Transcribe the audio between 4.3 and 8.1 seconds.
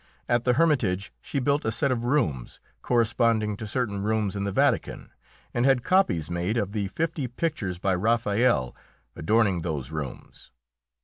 in the Vatican, and had copies made of the fifty pictures by